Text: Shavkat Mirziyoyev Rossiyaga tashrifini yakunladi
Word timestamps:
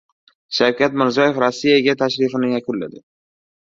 Shavkat 0.59 0.97
Mirziyoyev 1.03 1.39
Rossiyaga 1.45 1.99
tashrifini 2.03 2.53
yakunladi 2.55 3.09